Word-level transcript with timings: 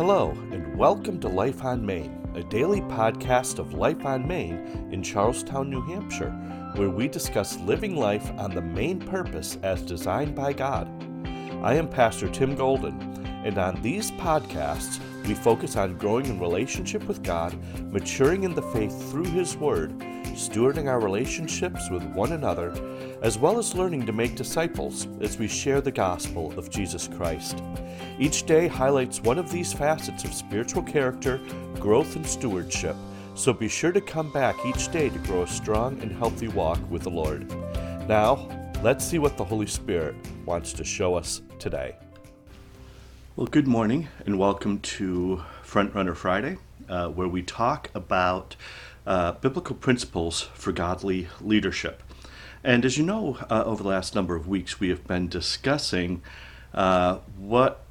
Hello, 0.00 0.30
and 0.50 0.78
welcome 0.78 1.20
to 1.20 1.28
Life 1.28 1.62
on 1.62 1.84
Main, 1.84 2.26
a 2.34 2.42
daily 2.42 2.80
podcast 2.80 3.58
of 3.58 3.74
Life 3.74 4.06
on 4.06 4.26
Main 4.26 4.88
in 4.90 5.02
Charlestown, 5.02 5.68
New 5.68 5.82
Hampshire, 5.82 6.30
where 6.76 6.88
we 6.88 7.06
discuss 7.06 7.58
living 7.58 7.96
life 7.96 8.32
on 8.38 8.54
the 8.54 8.62
main 8.62 8.98
purpose 8.98 9.58
as 9.62 9.82
designed 9.82 10.34
by 10.34 10.54
God. 10.54 10.88
I 11.62 11.74
am 11.74 11.86
Pastor 11.86 12.30
Tim 12.30 12.54
Golden, 12.54 12.98
and 13.44 13.58
on 13.58 13.82
these 13.82 14.10
podcasts, 14.12 14.98
we 15.26 15.34
focus 15.34 15.76
on 15.76 15.98
growing 15.98 16.24
in 16.24 16.40
relationship 16.40 17.06
with 17.06 17.22
God, 17.22 17.54
maturing 17.92 18.44
in 18.44 18.54
the 18.54 18.62
faith 18.62 19.10
through 19.10 19.24
His 19.24 19.54
Word, 19.58 19.92
stewarding 20.40 20.88
our 20.88 21.00
relationships 21.00 21.90
with 21.90 22.02
one 22.14 22.32
another, 22.32 22.72
as 23.20 23.36
well 23.36 23.58
as 23.58 23.74
learning 23.74 24.06
to 24.06 24.12
make 24.12 24.36
disciples 24.36 25.06
as 25.20 25.38
we 25.38 25.46
share 25.46 25.82
the 25.82 25.92
gospel 25.92 26.58
of 26.58 26.70
Jesus 26.70 27.08
Christ. 27.08 27.62
Each 28.18 28.46
day 28.46 28.66
highlights 28.66 29.20
one 29.20 29.38
of 29.38 29.52
these 29.52 29.74
facets 29.74 30.24
of 30.24 30.32
spiritual 30.32 30.82
character, 30.82 31.40
growth, 31.74 32.16
and 32.16 32.26
stewardship, 32.26 32.96
so 33.34 33.52
be 33.52 33.68
sure 33.68 33.92
to 33.92 34.00
come 34.00 34.32
back 34.32 34.56
each 34.64 34.90
day 34.90 35.10
to 35.10 35.18
grow 35.20 35.42
a 35.42 35.46
strong 35.46 36.00
and 36.00 36.10
healthy 36.10 36.48
walk 36.48 36.78
with 36.90 37.02
the 37.02 37.10
Lord. 37.10 37.46
Now, 38.08 38.48
let's 38.82 39.04
see 39.04 39.18
what 39.18 39.36
the 39.36 39.44
Holy 39.44 39.66
Spirit 39.66 40.14
wants 40.46 40.72
to 40.72 40.84
show 40.84 41.16
us 41.16 41.42
today. 41.58 41.96
Well, 43.36 43.46
good 43.46 43.68
morning, 43.68 44.08
and 44.24 44.38
welcome 44.38 44.80
to 44.80 45.42
Frontrunner 45.64 46.16
Friday, 46.16 46.56
uh, 46.88 47.08
where 47.08 47.28
we 47.28 47.42
talk 47.42 47.90
about 47.94 48.56
uh, 49.10 49.32
biblical 49.32 49.74
principles 49.74 50.42
for 50.54 50.70
godly 50.70 51.26
leadership. 51.40 52.00
And 52.62 52.84
as 52.84 52.96
you 52.96 53.04
know, 53.04 53.38
uh, 53.50 53.64
over 53.66 53.82
the 53.82 53.88
last 53.88 54.14
number 54.14 54.36
of 54.36 54.46
weeks, 54.46 54.78
we 54.78 54.88
have 54.88 55.04
been 55.04 55.26
discussing 55.26 56.22
uh, 56.72 57.18
what 57.36 57.84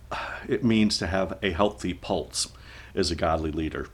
it 0.47 0.63
means 0.63 0.97
to 0.97 1.07
have 1.07 1.37
a 1.43 1.51
healthy 1.51 1.93
pulse 1.93 2.53
as 2.95 3.11
a 3.11 3.17
godly 3.17 3.51
leader. 3.51 3.89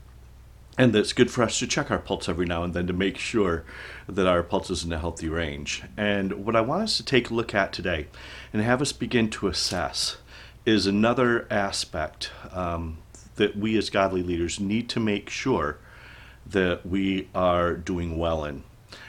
And 0.78 0.94
that 0.94 1.00
it's 1.00 1.14
good 1.14 1.32
for 1.32 1.42
us 1.42 1.58
to 1.58 1.66
check 1.66 1.90
our 1.90 1.98
pulse 1.98 2.30
every 2.30 2.46
now 2.46 2.62
and 2.62 2.76
then 2.76 2.86
to 2.86 2.94
make 2.94 3.18
sure 3.18 3.64
that 4.08 4.28
our 4.28 4.44
pulse 4.44 4.70
is 4.70 4.84
in 4.84 4.94
a 4.94 5.00
healthy 5.00 5.28
range. 5.28 5.82
And 5.98 6.46
what 6.46 6.56
I 6.56 6.62
want 6.62 6.84
us 6.84 6.98
to 6.98 7.04
take 7.04 7.32
a 7.32 7.34
look 7.34 7.56
at 7.56 7.74
today 7.74 8.06
and 8.54 8.62
have 8.62 8.84
us 8.84 8.92
begin 8.92 9.32
to 9.32 9.48
assess 9.48 10.18
is 10.64 10.86
another 10.86 11.48
aspect 11.50 12.30
um, 12.52 13.00
that 13.38 13.58
we 13.58 13.80
as 13.80 13.90
godly 13.90 14.22
leaders 14.22 14.60
need 14.60 14.90
to 14.90 15.00
make 15.00 15.32
sure 15.32 15.80
that 16.46 16.86
we 16.86 17.28
are 17.34 17.74
doing 17.74 18.18
well 18.18 18.46
in. 18.46 18.64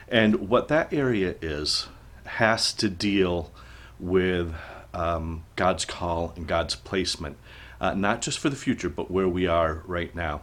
And 0.09 0.49
what 0.49 0.69
that 0.69 0.93
area 0.93 1.35
is 1.43 1.89
has 2.25 2.73
to 2.75 2.89
deal 2.89 3.51
with 3.99 4.55
um, 4.95 5.45
God's 5.57 5.85
call 5.85 6.33
and 6.37 6.47
God's 6.47 6.75
placement, 6.75 7.37
uh, 7.81 7.95
not 7.95 8.23
just 8.23 8.39
for 8.39 8.49
the 8.49 8.57
future, 8.57 8.89
but 8.89 9.11
where 9.11 9.29
we 9.29 9.47
are 9.47 9.83
right 9.87 10.15
now. 10.15 10.43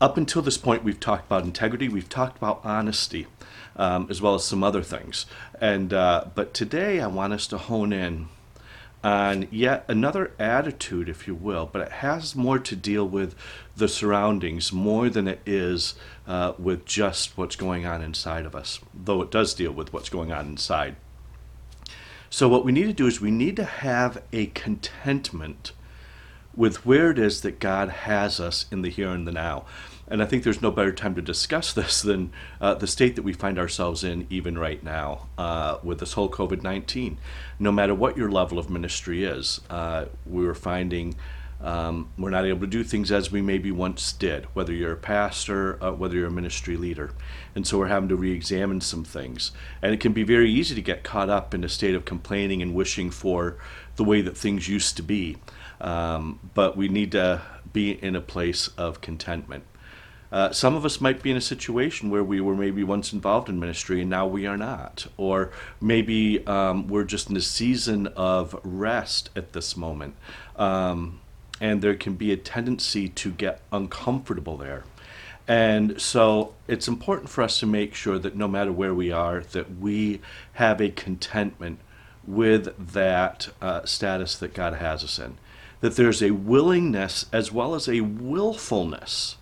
Up 0.00 0.16
until 0.16 0.42
this 0.42 0.58
point, 0.58 0.84
we've 0.84 1.00
talked 1.00 1.26
about 1.26 1.44
integrity, 1.44 1.88
we've 1.88 2.08
talked 2.08 2.36
about 2.36 2.60
honesty, 2.64 3.26
um, 3.76 4.06
as 4.10 4.20
well 4.20 4.34
as 4.34 4.44
some 4.44 4.62
other 4.62 4.82
things. 4.82 5.26
And 5.60 5.92
uh, 5.92 6.26
but 6.34 6.54
today, 6.54 7.00
I 7.00 7.06
want 7.06 7.32
us 7.32 7.46
to 7.48 7.58
hone 7.58 7.92
in 7.92 8.28
on 9.04 9.48
yet 9.50 9.84
another 9.88 10.32
attitude, 10.38 11.08
if 11.08 11.26
you 11.26 11.34
will, 11.34 11.68
but 11.70 11.82
it 11.82 11.92
has 11.92 12.36
more 12.36 12.58
to 12.58 12.76
deal 12.76 13.06
with 13.06 13.34
the 13.76 13.88
surroundings 13.88 14.72
more 14.72 15.08
than 15.08 15.26
it 15.26 15.40
is 15.44 15.94
uh, 16.26 16.52
with 16.58 16.84
just 16.84 17.36
what's 17.36 17.56
going 17.56 17.84
on 17.84 18.02
inside 18.02 18.46
of 18.46 18.54
us, 18.54 18.80
though 18.94 19.22
it 19.22 19.30
does 19.30 19.54
deal 19.54 19.72
with 19.72 19.92
what's 19.92 20.08
going 20.08 20.32
on 20.32 20.46
inside. 20.46 20.96
So, 22.30 22.48
what 22.48 22.64
we 22.64 22.72
need 22.72 22.86
to 22.86 22.92
do 22.92 23.06
is 23.06 23.20
we 23.20 23.30
need 23.30 23.56
to 23.56 23.64
have 23.64 24.22
a 24.32 24.46
contentment 24.46 25.72
with 26.54 26.86
where 26.86 27.10
it 27.10 27.18
is 27.18 27.40
that 27.42 27.60
God 27.60 27.88
has 27.88 28.40
us 28.40 28.66
in 28.70 28.82
the 28.82 28.88
here 28.88 29.10
and 29.10 29.26
the 29.26 29.32
now. 29.32 29.64
And 30.08 30.22
I 30.22 30.26
think 30.26 30.42
there's 30.42 30.60
no 30.62 30.70
better 30.70 30.92
time 30.92 31.14
to 31.14 31.22
discuss 31.22 31.72
this 31.74 32.02
than 32.02 32.32
uh, 32.60 32.74
the 32.74 32.86
state 32.86 33.16
that 33.16 33.22
we 33.22 33.32
find 33.32 33.58
ourselves 33.58 34.04
in, 34.04 34.26
even 34.30 34.58
right 34.58 34.82
now, 34.82 35.28
uh, 35.38 35.78
with 35.82 36.00
this 36.00 36.14
whole 36.14 36.28
COVID 36.28 36.62
19. 36.62 37.18
No 37.58 37.72
matter 37.72 37.94
what 37.94 38.16
your 38.16 38.30
level 38.30 38.58
of 38.58 38.68
ministry 38.70 39.24
is, 39.24 39.60
uh, 39.70 40.06
we 40.26 40.46
are 40.46 40.54
finding 40.54 41.16
um, 41.62 42.10
we're 42.18 42.30
not 42.30 42.44
able 42.44 42.60
to 42.60 42.66
do 42.66 42.82
things 42.82 43.12
as 43.12 43.30
we 43.30 43.40
maybe 43.40 43.70
once 43.70 44.12
did, 44.12 44.46
whether 44.52 44.72
you're 44.72 44.92
a 44.92 44.96
pastor, 44.96 45.82
uh, 45.82 45.92
whether 45.92 46.16
you're 46.16 46.26
a 46.26 46.30
ministry 46.30 46.76
leader. 46.76 47.12
And 47.54 47.66
so 47.66 47.78
we're 47.78 47.86
having 47.86 48.08
to 48.08 48.16
re 48.16 48.32
examine 48.32 48.80
some 48.80 49.04
things. 49.04 49.52
And 49.80 49.94
it 49.94 50.00
can 50.00 50.12
be 50.12 50.24
very 50.24 50.50
easy 50.50 50.74
to 50.74 50.82
get 50.82 51.04
caught 51.04 51.30
up 51.30 51.54
in 51.54 51.62
a 51.62 51.68
state 51.68 51.94
of 51.94 52.04
complaining 52.04 52.62
and 52.62 52.74
wishing 52.74 53.10
for 53.10 53.58
the 53.94 54.04
way 54.04 54.22
that 54.22 54.36
things 54.36 54.68
used 54.68 54.96
to 54.96 55.02
be. 55.02 55.36
Um, 55.80 56.50
but 56.54 56.76
we 56.76 56.88
need 56.88 57.12
to 57.12 57.42
be 57.72 57.92
in 57.92 58.16
a 58.16 58.20
place 58.20 58.68
of 58.76 59.00
contentment. 59.00 59.64
Uh, 60.32 60.50
some 60.50 60.74
of 60.74 60.86
us 60.86 60.98
might 60.98 61.22
be 61.22 61.30
in 61.30 61.36
a 61.36 61.42
situation 61.42 62.08
where 62.08 62.24
we 62.24 62.40
were 62.40 62.56
maybe 62.56 62.82
once 62.82 63.12
involved 63.12 63.50
in 63.50 63.60
ministry 63.60 64.00
and 64.00 64.08
now 64.08 64.26
we 64.26 64.46
are 64.46 64.56
not. 64.56 65.06
Or 65.18 65.52
maybe 65.78 66.44
um, 66.46 66.88
we're 66.88 67.04
just 67.04 67.28
in 67.28 67.36
a 67.36 67.42
season 67.42 68.06
of 68.08 68.58
rest 68.64 69.28
at 69.36 69.52
this 69.52 69.76
moment. 69.76 70.16
Um, 70.56 71.20
and 71.60 71.82
there 71.82 71.94
can 71.94 72.14
be 72.14 72.32
a 72.32 72.36
tendency 72.36 73.10
to 73.10 73.30
get 73.30 73.60
uncomfortable 73.70 74.56
there. 74.56 74.84
And 75.46 76.00
so 76.00 76.54
it's 76.66 76.88
important 76.88 77.28
for 77.28 77.42
us 77.42 77.60
to 77.60 77.66
make 77.66 77.94
sure 77.94 78.18
that 78.18 78.34
no 78.34 78.48
matter 78.48 78.72
where 78.72 78.94
we 78.94 79.12
are, 79.12 79.40
that 79.52 79.76
we 79.78 80.20
have 80.54 80.80
a 80.80 80.88
contentment 80.90 81.78
with 82.26 82.92
that 82.92 83.48
uh, 83.60 83.84
status 83.84 84.36
that 84.36 84.54
God 84.54 84.74
has 84.74 85.04
us 85.04 85.18
in. 85.18 85.36
That 85.80 85.96
there's 85.96 86.22
a 86.22 86.30
willingness 86.30 87.26
as 87.32 87.52
well 87.52 87.74
as 87.74 87.88
a 87.88 88.00
willfulness 88.00 89.36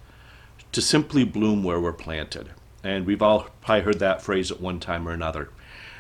to 0.72 0.80
simply 0.80 1.24
bloom 1.24 1.62
where 1.62 1.80
we're 1.80 1.92
planted. 1.92 2.50
And 2.82 3.06
we've 3.06 3.22
all 3.22 3.48
probably 3.60 3.82
heard 3.82 3.98
that 3.98 4.22
phrase 4.22 4.50
at 4.50 4.60
one 4.60 4.80
time 4.80 5.06
or 5.06 5.12
another. 5.12 5.50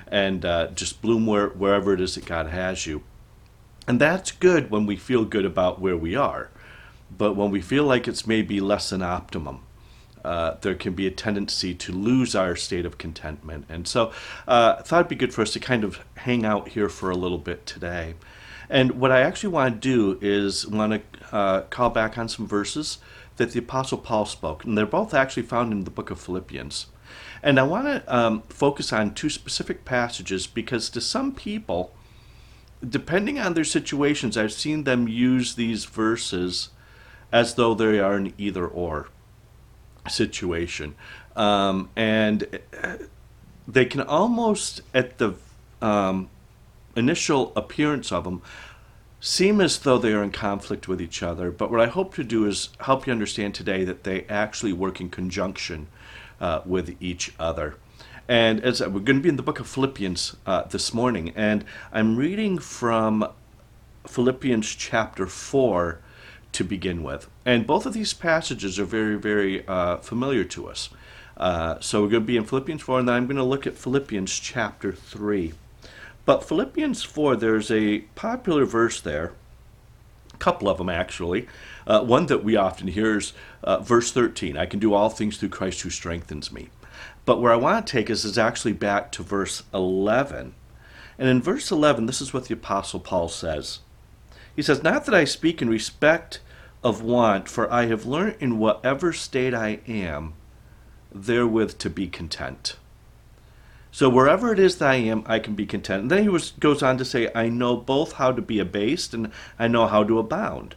And 0.06 0.44
uh, 0.44 0.68
just 0.68 1.02
bloom 1.02 1.26
where, 1.26 1.48
wherever 1.48 1.92
it 1.92 2.00
is 2.00 2.14
that 2.14 2.24
God 2.24 2.48
has 2.48 2.86
you. 2.86 3.02
And 3.86 4.00
that's 4.00 4.32
good 4.32 4.70
when 4.70 4.86
we 4.86 4.96
feel 4.96 5.24
good 5.24 5.44
about 5.44 5.80
where 5.80 5.96
we 5.96 6.14
are. 6.14 6.50
But 7.16 7.34
when 7.34 7.50
we 7.50 7.60
feel 7.60 7.84
like 7.84 8.06
it's 8.06 8.26
maybe 8.26 8.60
less 8.60 8.90
than 8.90 9.02
optimum, 9.02 9.60
uh, 10.24 10.56
there 10.60 10.74
can 10.74 10.94
be 10.94 11.06
a 11.06 11.10
tendency 11.10 11.74
to 11.74 11.92
lose 11.92 12.34
our 12.34 12.54
state 12.54 12.86
of 12.86 12.98
contentment. 12.98 13.66
And 13.68 13.88
so 13.88 14.12
uh, 14.46 14.76
I 14.78 14.82
thought 14.82 15.00
it'd 15.00 15.08
be 15.08 15.16
good 15.16 15.34
for 15.34 15.42
us 15.42 15.52
to 15.54 15.60
kind 15.60 15.82
of 15.82 16.04
hang 16.16 16.44
out 16.44 16.68
here 16.68 16.88
for 16.88 17.10
a 17.10 17.16
little 17.16 17.38
bit 17.38 17.66
today. 17.66 18.14
And 18.68 18.92
what 18.92 19.10
I 19.10 19.20
actually 19.22 19.50
want 19.50 19.74
to 19.74 19.80
do 19.80 20.18
is 20.20 20.66
want 20.66 20.92
to 20.92 21.34
uh, 21.34 21.62
call 21.62 21.90
back 21.90 22.16
on 22.16 22.28
some 22.28 22.46
verses 22.46 22.98
that 23.40 23.52
the 23.52 23.58
Apostle 23.58 23.96
Paul 23.96 24.26
spoke. 24.26 24.64
And 24.64 24.76
they're 24.76 24.84
both 24.84 25.14
actually 25.14 25.44
found 25.44 25.72
in 25.72 25.84
the 25.84 25.90
book 25.90 26.10
of 26.10 26.20
Philippians. 26.20 26.86
And 27.42 27.58
I 27.58 27.62
want 27.62 27.86
to 27.86 28.14
um, 28.14 28.42
focus 28.42 28.92
on 28.92 29.14
two 29.14 29.30
specific 29.30 29.86
passages 29.86 30.46
because 30.46 30.90
to 30.90 31.00
some 31.00 31.32
people, 31.32 31.94
depending 32.86 33.38
on 33.38 33.54
their 33.54 33.64
situations, 33.64 34.36
I've 34.36 34.52
seen 34.52 34.84
them 34.84 35.08
use 35.08 35.54
these 35.54 35.86
verses 35.86 36.68
as 37.32 37.54
though 37.54 37.72
they 37.72 37.98
are 37.98 38.14
an 38.14 38.34
either 38.36 38.66
or 38.68 39.08
situation. 40.06 40.94
Um, 41.34 41.88
and 41.96 42.60
uh, 42.82 42.96
they 43.66 43.86
can 43.86 44.02
almost, 44.02 44.82
at 44.92 45.16
the 45.16 45.32
um, 45.80 46.28
initial 46.94 47.54
appearance 47.56 48.12
of 48.12 48.24
them, 48.24 48.42
seem 49.20 49.60
as 49.60 49.78
though 49.78 49.98
they 49.98 50.12
are 50.12 50.22
in 50.22 50.32
conflict 50.32 50.88
with 50.88 51.00
each 51.00 51.22
other. 51.22 51.50
But 51.50 51.70
what 51.70 51.80
I 51.80 51.86
hope 51.86 52.14
to 52.14 52.24
do 52.24 52.46
is 52.46 52.70
help 52.80 53.06
you 53.06 53.12
understand 53.12 53.54
today 53.54 53.84
that 53.84 54.04
they 54.04 54.24
actually 54.24 54.72
work 54.72 55.00
in 55.00 55.10
conjunction 55.10 55.88
uh, 56.40 56.62
with 56.64 56.96
each 57.00 57.32
other. 57.38 57.76
And 58.26 58.60
as 58.60 58.80
we're 58.80 59.00
going 59.00 59.16
to 59.18 59.22
be 59.22 59.28
in 59.28 59.36
the 59.36 59.42
book 59.42 59.60
of 59.60 59.66
Philippians 59.66 60.36
uh, 60.46 60.62
this 60.62 60.94
morning, 60.94 61.32
and 61.36 61.64
I'm 61.92 62.16
reading 62.16 62.58
from 62.58 63.28
Philippians 64.06 64.74
chapter 64.74 65.26
4 65.26 65.98
to 66.52 66.64
begin 66.64 67.02
with. 67.02 67.28
And 67.44 67.66
both 67.66 67.86
of 67.86 67.92
these 67.92 68.14
passages 68.14 68.78
are 68.78 68.84
very, 68.84 69.16
very 69.16 69.66
uh, 69.66 69.98
familiar 69.98 70.44
to 70.44 70.68
us. 70.68 70.90
Uh, 71.36 71.78
so 71.80 72.02
we're 72.02 72.08
going 72.08 72.22
to 72.22 72.26
be 72.26 72.36
in 72.36 72.44
Philippians 72.44 72.82
4, 72.82 73.00
and 73.00 73.08
then 73.08 73.14
I'm 73.16 73.26
going 73.26 73.36
to 73.36 73.44
look 73.44 73.66
at 73.66 73.76
Philippians 73.76 74.38
chapter 74.38 74.92
3. 74.92 75.52
But 76.24 76.44
Philippians 76.44 77.02
4, 77.02 77.36
there's 77.36 77.70
a 77.70 78.00
popular 78.14 78.64
verse 78.64 79.00
there, 79.00 79.32
a 80.32 80.36
couple 80.36 80.68
of 80.68 80.78
them 80.78 80.88
actually. 80.88 81.48
Uh, 81.86 82.02
one 82.02 82.26
that 82.26 82.44
we 82.44 82.56
often 82.56 82.88
hear 82.88 83.18
is 83.18 83.32
uh, 83.64 83.78
verse 83.80 84.12
13 84.12 84.56
I 84.56 84.66
can 84.66 84.78
do 84.78 84.94
all 84.94 85.08
things 85.08 85.36
through 85.36 85.48
Christ 85.48 85.80
who 85.82 85.90
strengthens 85.90 86.52
me. 86.52 86.68
But 87.24 87.40
where 87.40 87.52
I 87.52 87.56
want 87.56 87.86
to 87.86 87.92
take 87.92 88.10
us 88.10 88.24
is 88.24 88.38
actually 88.38 88.72
back 88.72 89.12
to 89.12 89.22
verse 89.22 89.62
11. 89.72 90.54
And 91.18 91.28
in 91.28 91.42
verse 91.42 91.70
11, 91.70 92.06
this 92.06 92.20
is 92.20 92.32
what 92.32 92.46
the 92.46 92.54
Apostle 92.54 93.00
Paul 93.00 93.28
says. 93.28 93.80
He 94.56 94.62
says, 94.62 94.82
Not 94.82 95.04
that 95.04 95.14
I 95.14 95.24
speak 95.24 95.60
in 95.60 95.68
respect 95.68 96.40
of 96.82 97.02
want, 97.02 97.48
for 97.48 97.70
I 97.72 97.86
have 97.86 98.06
learned 98.06 98.36
in 98.40 98.58
whatever 98.58 99.12
state 99.12 99.54
I 99.54 99.80
am, 99.86 100.34
therewith 101.12 101.78
to 101.78 101.90
be 101.90 102.08
content. 102.08 102.76
So 103.92 104.08
wherever 104.08 104.52
it 104.52 104.58
is 104.58 104.76
that 104.78 104.90
I 104.90 104.94
am, 104.96 105.24
I 105.26 105.38
can 105.38 105.54
be 105.54 105.66
content. 105.66 106.02
And 106.02 106.10
then 106.10 106.22
he 106.22 106.28
was, 106.28 106.52
goes 106.52 106.82
on 106.82 106.96
to 106.98 107.04
say, 107.04 107.30
I 107.34 107.48
know 107.48 107.76
both 107.76 108.12
how 108.12 108.32
to 108.32 108.42
be 108.42 108.58
abased 108.60 109.14
and 109.14 109.32
I 109.58 109.68
know 109.68 109.86
how 109.86 110.04
to 110.04 110.18
abound. 110.18 110.76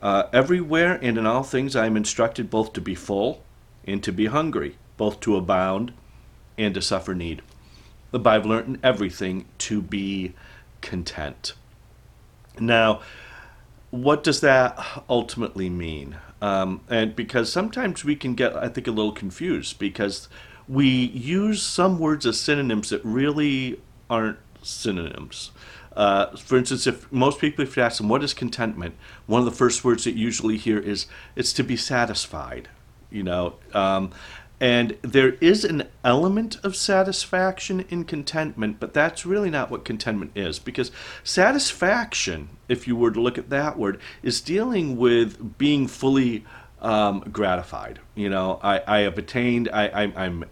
Uh, 0.00 0.24
everywhere 0.32 0.98
and 1.02 1.18
in 1.18 1.26
all 1.26 1.42
things 1.42 1.76
I 1.76 1.86
am 1.86 1.96
instructed 1.96 2.50
both 2.50 2.72
to 2.74 2.80
be 2.80 2.94
full 2.94 3.42
and 3.86 4.02
to 4.02 4.12
be 4.12 4.26
hungry, 4.26 4.76
both 4.96 5.20
to 5.20 5.36
abound 5.36 5.92
and 6.56 6.74
to 6.74 6.82
suffer 6.82 7.14
need. 7.14 7.42
The 8.10 8.18
Bible 8.18 8.50
learned 8.50 8.76
in 8.76 8.80
everything 8.82 9.46
to 9.58 9.82
be 9.82 10.32
content. 10.80 11.54
Now, 12.58 13.00
what 13.90 14.22
does 14.22 14.40
that 14.40 14.78
ultimately 15.08 15.68
mean? 15.68 16.16
Um, 16.40 16.80
and 16.88 17.16
because 17.16 17.50
sometimes 17.50 18.04
we 18.04 18.16
can 18.16 18.34
get, 18.34 18.54
I 18.56 18.68
think, 18.68 18.86
a 18.86 18.90
little 18.90 19.12
confused 19.12 19.78
because 19.78 20.28
we 20.68 20.86
use 20.88 21.62
some 21.62 21.98
words 21.98 22.26
as 22.26 22.40
synonyms 22.40 22.90
that 22.90 23.04
really 23.04 23.80
aren't 24.10 24.38
synonyms. 24.62 25.50
Uh, 25.94 26.36
for 26.36 26.58
instance, 26.58 26.86
if 26.86 27.10
most 27.10 27.40
people, 27.40 27.64
if 27.64 27.76
you 27.76 27.82
ask 27.82 27.98
them 27.98 28.08
what 28.08 28.22
is 28.22 28.34
contentment, 28.34 28.94
one 29.26 29.38
of 29.40 29.46
the 29.46 29.50
first 29.50 29.84
words 29.84 30.04
that 30.04 30.12
you 30.12 30.24
usually 30.24 30.58
hear 30.58 30.78
is 30.78 31.06
it's 31.34 31.52
to 31.54 31.62
be 31.62 31.76
satisfied. 31.76 32.68
You 33.10 33.22
know, 33.22 33.54
um, 33.72 34.10
and 34.60 34.96
there 35.02 35.34
is 35.40 35.64
an 35.64 35.84
element 36.04 36.58
of 36.64 36.74
satisfaction 36.74 37.84
in 37.88 38.04
contentment, 38.04 38.80
but 38.80 38.92
that's 38.92 39.24
really 39.24 39.50
not 39.50 39.70
what 39.70 39.84
contentment 39.84 40.32
is. 40.34 40.58
Because 40.58 40.90
satisfaction, 41.22 42.48
if 42.68 42.86
you 42.88 42.96
were 42.96 43.10
to 43.10 43.20
look 43.20 43.38
at 43.38 43.50
that 43.50 43.78
word, 43.78 44.00
is 44.22 44.40
dealing 44.40 44.96
with 44.96 45.56
being 45.56 45.86
fully 45.86 46.44
um, 46.80 47.20
gratified. 47.32 48.00
You 48.14 48.28
know, 48.28 48.58
I, 48.62 48.82
I 48.86 48.98
have 49.00 49.18
attained, 49.18 49.68
I, 49.72 49.88
I, 49.88 50.12
I'm 50.16 50.44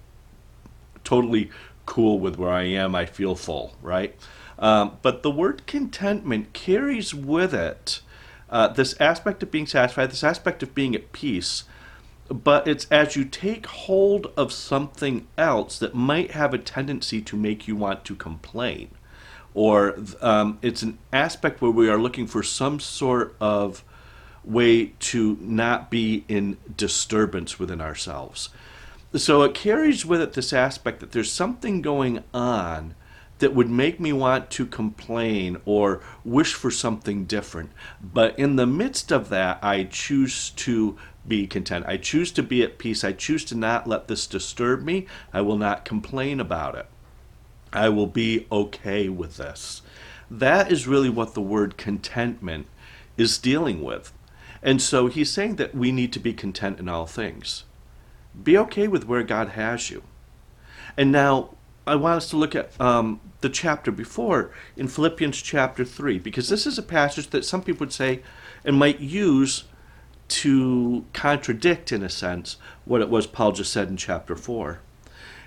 totally 1.04 1.50
cool 1.86 2.18
with 2.18 2.36
where 2.36 2.50
I 2.50 2.64
am, 2.64 2.94
I 2.94 3.06
feel 3.06 3.34
full, 3.34 3.76
right? 3.82 4.16
Um, 4.58 4.98
but 5.02 5.22
the 5.22 5.30
word 5.30 5.66
contentment 5.66 6.52
carries 6.52 7.14
with 7.14 7.54
it 7.54 8.00
uh, 8.50 8.68
this 8.68 8.94
aspect 9.00 9.42
of 9.42 9.50
being 9.50 9.66
satisfied, 9.66 10.10
this 10.10 10.24
aspect 10.24 10.62
of 10.62 10.74
being 10.74 10.94
at 10.94 11.12
peace. 11.12 11.64
But 12.28 12.66
it's 12.66 12.86
as 12.90 13.16
you 13.16 13.24
take 13.24 13.66
hold 13.66 14.32
of 14.36 14.52
something 14.52 15.26
else 15.36 15.78
that 15.78 15.94
might 15.94 16.30
have 16.30 16.54
a 16.54 16.58
tendency 16.58 17.20
to 17.22 17.36
make 17.36 17.68
you 17.68 17.76
want 17.76 18.04
to 18.04 18.14
complain. 18.14 18.90
Or 19.54 19.96
um, 20.20 20.58
it's 20.62 20.82
an 20.82 20.98
aspect 21.12 21.60
where 21.60 21.70
we 21.70 21.88
are 21.88 21.98
looking 21.98 22.26
for 22.26 22.42
some 22.42 22.80
sort 22.80 23.36
of 23.40 23.84
way 24.42 24.86
to 24.98 25.36
not 25.40 25.90
be 25.90 26.24
in 26.28 26.56
disturbance 26.76 27.58
within 27.58 27.80
ourselves. 27.80 28.50
So 29.16 29.42
it 29.42 29.54
carries 29.54 30.04
with 30.04 30.20
it 30.20 30.32
this 30.32 30.52
aspect 30.52 30.98
that 31.00 31.12
there's 31.12 31.30
something 31.30 31.82
going 31.82 32.24
on 32.32 32.94
that 33.38 33.54
would 33.54 33.70
make 33.70 34.00
me 34.00 34.12
want 34.12 34.50
to 34.50 34.66
complain 34.66 35.56
or 35.64 36.00
wish 36.24 36.54
for 36.54 36.70
something 36.70 37.24
different. 37.24 37.70
But 38.00 38.38
in 38.38 38.56
the 38.56 38.66
midst 38.66 39.12
of 39.12 39.28
that, 39.28 39.58
I 39.62 39.84
choose 39.84 40.50
to 40.50 40.96
be 41.26 41.46
content. 41.46 41.84
I 41.86 41.96
choose 41.96 42.32
to 42.32 42.42
be 42.42 42.62
at 42.62 42.78
peace. 42.78 43.04
I 43.04 43.12
choose 43.12 43.44
to 43.46 43.54
not 43.54 43.86
let 43.86 44.08
this 44.08 44.26
disturb 44.26 44.82
me. 44.82 45.06
I 45.32 45.42
will 45.42 45.58
not 45.58 45.84
complain 45.84 46.40
about 46.40 46.74
it. 46.74 46.86
I 47.72 47.88
will 47.88 48.06
be 48.06 48.46
okay 48.50 49.08
with 49.08 49.36
this. 49.36 49.82
That 50.30 50.72
is 50.72 50.86
really 50.86 51.10
what 51.10 51.34
the 51.34 51.40
word 51.40 51.76
contentment 51.76 52.66
is 53.16 53.38
dealing 53.38 53.82
with. 53.82 54.12
And 54.62 54.80
so 54.80 55.06
he's 55.06 55.32
saying 55.32 55.56
that 55.56 55.74
we 55.74 55.92
need 55.92 56.12
to 56.14 56.20
be 56.20 56.32
content 56.32 56.78
in 56.78 56.88
all 56.88 57.06
things. 57.06 57.64
Be 58.42 58.58
okay 58.58 58.88
with 58.88 59.06
where 59.06 59.22
God 59.22 59.50
has 59.50 59.90
you. 59.90 60.02
And 60.96 61.12
now 61.12 61.50
I 61.86 61.96
want 61.96 62.16
us 62.16 62.30
to 62.30 62.36
look 62.36 62.54
at 62.54 62.78
um, 62.80 63.20
the 63.40 63.48
chapter 63.48 63.92
before 63.92 64.50
in 64.76 64.88
Philippians 64.88 65.40
chapter 65.42 65.84
3, 65.84 66.18
because 66.18 66.48
this 66.48 66.66
is 66.66 66.78
a 66.78 66.82
passage 66.82 67.30
that 67.30 67.44
some 67.44 67.62
people 67.62 67.80
would 67.80 67.92
say 67.92 68.22
and 68.64 68.76
might 68.76 69.00
use 69.00 69.64
to 70.26 71.04
contradict, 71.12 71.92
in 71.92 72.02
a 72.02 72.08
sense, 72.08 72.56
what 72.84 73.02
it 73.02 73.10
was 73.10 73.26
Paul 73.26 73.52
just 73.52 73.72
said 73.72 73.88
in 73.88 73.96
chapter 73.96 74.34
4. 74.34 74.80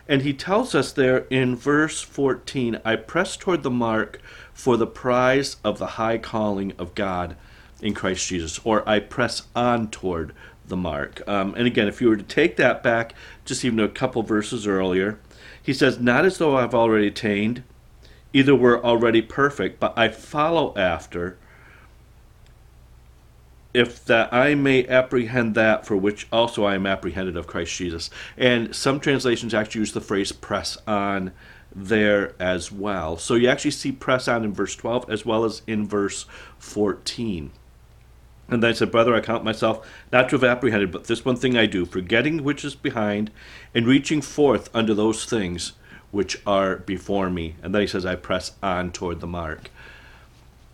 And 0.07 0.21
he 0.21 0.33
tells 0.33 0.73
us 0.73 0.93
there 0.93 1.25
in 1.29 1.55
verse 1.55 2.01
14 2.01 2.79
I 2.85 2.95
press 2.95 3.35
toward 3.35 3.63
the 3.63 3.71
mark 3.71 4.21
for 4.53 4.77
the 4.77 4.87
prize 4.87 5.57
of 5.63 5.79
the 5.79 5.87
high 5.97 6.17
calling 6.17 6.73
of 6.77 6.95
God 6.95 7.35
in 7.81 7.93
Christ 7.93 8.27
Jesus, 8.27 8.59
or 8.63 8.87
I 8.87 8.99
press 8.99 9.43
on 9.55 9.89
toward 9.89 10.33
the 10.67 10.77
mark. 10.77 11.21
Um, 11.27 11.53
and 11.55 11.67
again, 11.67 11.87
if 11.87 12.01
you 12.01 12.09
were 12.09 12.17
to 12.17 12.23
take 12.23 12.57
that 12.57 12.83
back 12.83 13.13
just 13.45 13.63
even 13.63 13.79
a 13.79 13.89
couple 13.89 14.23
verses 14.23 14.67
earlier, 14.67 15.19
he 15.61 15.73
says, 15.73 15.99
Not 15.99 16.25
as 16.25 16.37
though 16.37 16.57
I've 16.57 16.75
already 16.75 17.07
attained, 17.07 17.63
either 18.33 18.55
we're 18.55 18.81
already 18.81 19.21
perfect, 19.21 19.79
but 19.79 19.97
I 19.97 20.09
follow 20.09 20.73
after, 20.77 21.37
if 23.73 24.03
that 24.05 24.33
I 24.33 24.55
may 24.55 24.87
apprehend 24.87 25.55
that 25.55 25.85
for 25.85 25.95
which 25.95 26.27
also 26.31 26.63
I 26.63 26.75
am 26.75 26.85
apprehended 26.85 27.37
of 27.37 27.47
Christ 27.47 27.75
Jesus. 27.75 28.09
And 28.37 28.75
some 28.75 28.99
translations 28.99 29.53
actually 29.53 29.79
use 29.79 29.93
the 29.93 30.01
phrase 30.01 30.31
press 30.31 30.77
on 30.87 31.31
there 31.75 32.33
as 32.39 32.71
well. 32.71 33.17
So 33.17 33.35
you 33.35 33.49
actually 33.49 33.71
see 33.71 33.91
press 33.91 34.27
on 34.27 34.43
in 34.43 34.53
verse 34.53 34.75
12 34.75 35.09
as 35.09 35.25
well 35.25 35.45
as 35.45 35.61
in 35.67 35.87
verse 35.87 36.25
14. 36.59 37.51
And 38.49 38.63
then 38.63 38.69
I 38.69 38.73
said, 38.73 38.91
Brother, 38.91 39.13
I 39.13 39.21
count 39.21 39.43
myself 39.43 39.85
not 40.11 40.29
to 40.29 40.35
have 40.35 40.43
apprehended, 40.43 40.91
but 40.91 41.05
this 41.05 41.25
one 41.25 41.35
thing 41.35 41.57
I 41.57 41.65
do, 41.65 41.85
forgetting 41.85 42.43
which 42.43 42.63
is 42.63 42.75
behind, 42.75 43.29
and 43.75 43.85
reaching 43.85 44.21
forth 44.21 44.69
unto 44.73 44.93
those 44.93 45.25
things 45.25 45.73
which 46.11 46.41
are 46.47 46.77
before 46.77 47.29
me. 47.29 47.55
And 47.61 47.73
then 47.73 47.81
he 47.81 47.87
says, 47.87 48.05
I 48.05 48.15
press 48.15 48.53
on 48.63 48.91
toward 48.91 49.19
the 49.19 49.27
mark. 49.27 49.69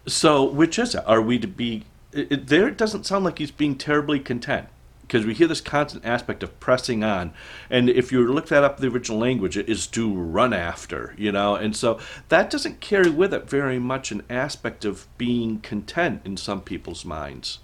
So, 0.05 0.43
which 0.43 0.77
is 0.77 0.93
it? 0.93 1.03
Are 1.07 1.21
we 1.21 1.39
to 1.39 1.47
be. 1.47 1.85
It, 2.11 2.47
there, 2.47 2.67
it 2.67 2.77
doesn't 2.77 3.07
sound 3.07 3.25
like 3.25 3.39
he's 3.39 3.49
being 3.49 3.75
terribly 3.75 4.19
content 4.19 4.67
because 5.01 5.25
we 5.25 5.33
hear 5.33 5.47
this 5.47 5.61
constant 5.61 6.05
aspect 6.05 6.43
of 6.43 6.59
pressing 6.59 7.03
on. 7.03 7.33
And 7.71 7.89
if 7.89 8.11
you 8.11 8.31
look 8.31 8.49
that 8.49 8.63
up 8.63 8.77
in 8.77 8.87
the 8.87 8.93
original 8.93 9.17
language, 9.17 9.57
it 9.57 9.67
is 9.67 9.87
to 9.87 10.13
run 10.13 10.53
after, 10.53 11.15
you 11.17 11.31
know. 11.31 11.55
And 11.55 11.75
so 11.75 11.99
that 12.29 12.51
doesn't 12.51 12.81
carry 12.81 13.09
with 13.09 13.33
it 13.33 13.49
very 13.49 13.79
much 13.79 14.11
an 14.11 14.21
aspect 14.29 14.85
of 14.85 15.07
being 15.17 15.59
content 15.61 16.21
in 16.23 16.37
some 16.37 16.61
people's 16.61 17.03
minds 17.03 17.59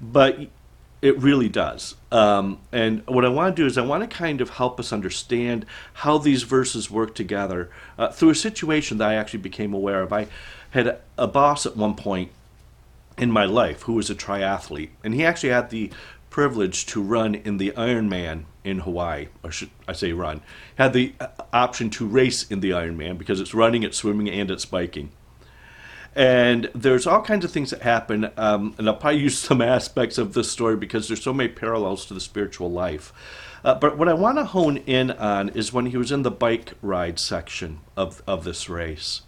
but 0.00 0.38
it 1.02 1.18
really 1.18 1.48
does. 1.48 1.94
Um, 2.10 2.58
and 2.72 3.06
what 3.06 3.24
I 3.24 3.28
want 3.28 3.54
to 3.54 3.62
do 3.62 3.66
is 3.66 3.76
I 3.76 3.82
want 3.82 4.08
to 4.08 4.16
kind 4.16 4.40
of 4.40 4.50
help 4.50 4.80
us 4.80 4.92
understand 4.92 5.66
how 5.94 6.18
these 6.18 6.42
verses 6.42 6.90
work 6.90 7.14
together 7.14 7.70
uh, 7.98 8.08
through 8.08 8.30
a 8.30 8.34
situation 8.34 8.98
that 8.98 9.08
I 9.08 9.14
actually 9.14 9.40
became 9.40 9.74
aware 9.74 10.02
of. 10.02 10.12
I 10.12 10.26
had 10.70 10.98
a 11.18 11.26
boss 11.26 11.66
at 11.66 11.76
one 11.76 11.94
point 11.94 12.30
in 13.18 13.30
my 13.30 13.44
life 13.44 13.82
who 13.82 13.94
was 13.94 14.10
a 14.10 14.14
triathlete, 14.14 14.90
and 15.04 15.14
he 15.14 15.24
actually 15.24 15.50
had 15.50 15.70
the 15.70 15.90
privilege 16.30 16.84
to 16.86 17.00
run 17.00 17.34
in 17.34 17.56
the 17.56 17.70
Ironman 17.72 18.44
in 18.62 18.80
Hawaii, 18.80 19.28
or 19.42 19.50
should 19.50 19.70
I 19.88 19.92
say 19.92 20.12
run, 20.12 20.42
had 20.74 20.92
the 20.92 21.14
uh, 21.20 21.28
option 21.52 21.88
to 21.90 22.06
race 22.06 22.50
in 22.50 22.60
the 22.60 22.70
Ironman 22.70 23.16
because 23.16 23.40
it's 23.40 23.54
running, 23.54 23.82
it's 23.82 23.96
swimming, 23.96 24.28
and 24.28 24.50
it's 24.50 24.66
biking. 24.66 25.10
And 26.16 26.70
there's 26.74 27.06
all 27.06 27.20
kinds 27.20 27.44
of 27.44 27.52
things 27.52 27.70
that 27.70 27.82
happen, 27.82 28.30
um, 28.38 28.74
and 28.78 28.88
I'll 28.88 28.96
probably 28.96 29.20
use 29.20 29.38
some 29.38 29.60
aspects 29.60 30.16
of 30.16 30.32
this 30.32 30.50
story 30.50 30.74
because 30.74 31.06
there's 31.06 31.22
so 31.22 31.34
many 31.34 31.50
parallels 31.50 32.06
to 32.06 32.14
the 32.14 32.20
spiritual 32.20 32.70
life. 32.70 33.12
Uh, 33.62 33.74
but 33.74 33.98
what 33.98 34.08
I 34.08 34.14
want 34.14 34.38
to 34.38 34.44
hone 34.44 34.78
in 34.78 35.10
on 35.10 35.50
is 35.50 35.72
when 35.72 35.86
he 35.86 35.96
was 35.96 36.10
in 36.10 36.22
the 36.22 36.30
bike 36.30 36.72
ride 36.80 37.18
section 37.18 37.80
of, 37.96 38.22
of 38.26 38.44
this 38.44 38.68
race. 38.68 39.22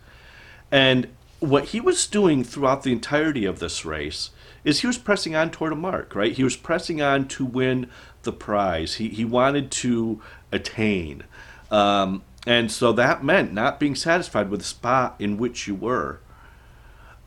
And 0.72 1.08
what 1.40 1.66
he 1.66 1.80
was 1.80 2.06
doing 2.06 2.42
throughout 2.42 2.84
the 2.84 2.92
entirety 2.92 3.44
of 3.44 3.58
this 3.58 3.84
race 3.84 4.30
is 4.64 4.80
he 4.80 4.86
was 4.86 4.98
pressing 4.98 5.36
on 5.36 5.50
toward 5.50 5.72
a 5.72 5.76
mark, 5.76 6.14
right? 6.14 6.32
He 6.32 6.44
was 6.44 6.56
pressing 6.56 7.02
on 7.02 7.28
to 7.28 7.44
win 7.44 7.90
the 8.22 8.32
prize. 8.32 8.94
He, 8.94 9.08
he 9.08 9.24
wanted 9.24 9.70
to 9.72 10.22
attain. 10.52 11.24
Um, 11.70 12.22
and 12.46 12.72
so 12.72 12.92
that 12.92 13.22
meant 13.22 13.52
not 13.52 13.78
being 13.78 13.94
satisfied 13.94 14.50
with 14.50 14.60
the 14.60 14.66
spot 14.66 15.16
in 15.18 15.36
which 15.36 15.66
you 15.66 15.74
were. 15.74 16.20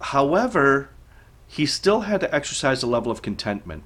However, 0.01 0.89
he 1.48 1.65
still 1.65 2.01
had 2.01 2.22
to 2.22 2.34
exercise 2.34 2.84
a 2.84 2.88
level 2.88 3.12
of 3.12 3.22
contentment. 3.22 3.84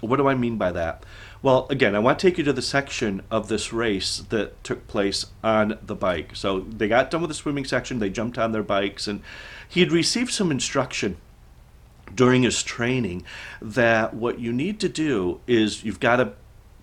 What 0.00 0.18
do 0.18 0.28
I 0.28 0.34
mean 0.34 0.58
by 0.58 0.72
that? 0.72 1.04
Well, 1.42 1.66
again, 1.70 1.94
I 1.94 1.98
want 1.98 2.18
to 2.18 2.28
take 2.28 2.38
you 2.38 2.44
to 2.44 2.52
the 2.52 2.62
section 2.62 3.22
of 3.30 3.48
this 3.48 3.72
race 3.72 4.18
that 4.28 4.62
took 4.62 4.86
place 4.86 5.26
on 5.42 5.78
the 5.82 5.94
bike. 5.94 6.34
So 6.34 6.60
they 6.60 6.88
got 6.88 7.10
done 7.10 7.22
with 7.22 7.30
the 7.30 7.34
swimming 7.34 7.64
section, 7.64 7.98
they 7.98 8.10
jumped 8.10 8.38
on 8.38 8.52
their 8.52 8.62
bikes, 8.62 9.06
and 9.06 9.22
he 9.68 9.80
had 9.80 9.92
received 9.92 10.32
some 10.32 10.50
instruction 10.50 11.16
during 12.14 12.42
his 12.42 12.62
training 12.62 13.24
that 13.60 14.14
what 14.14 14.38
you 14.38 14.52
need 14.52 14.78
to 14.80 14.88
do 14.88 15.40
is 15.46 15.84
you've 15.84 16.00
got 16.00 16.16
to 16.16 16.32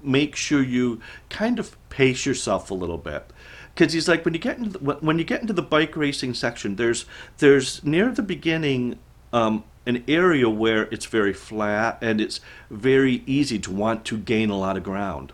make 0.01 0.35
sure 0.35 0.61
you 0.61 0.99
kind 1.29 1.59
of 1.59 1.77
pace 1.89 2.25
yourself 2.25 2.69
a 2.71 2.73
little 2.73 2.97
bit 2.97 3.31
because 3.73 3.93
he's 3.93 4.07
like 4.07 4.25
when 4.25 4.33
you 4.33 4.39
get 4.39 4.57
into 4.57 4.77
the, 4.77 4.93
when 4.95 5.17
you 5.17 5.23
get 5.23 5.41
into 5.41 5.53
the 5.53 5.61
bike 5.61 5.95
racing 5.95 6.33
section, 6.33 6.75
there's 6.75 7.05
there's 7.39 7.83
near 7.83 8.11
the 8.11 8.21
beginning 8.21 8.99
um, 9.31 9.63
an 9.85 10.03
area 10.07 10.49
where 10.49 10.83
it's 10.83 11.05
very 11.05 11.33
flat 11.33 11.97
and 12.01 12.21
it's 12.21 12.39
very 12.69 13.23
easy 13.25 13.59
to 13.59 13.71
want 13.71 14.05
to 14.05 14.17
gain 14.17 14.49
a 14.49 14.57
lot 14.57 14.77
of 14.77 14.83
ground. 14.83 15.33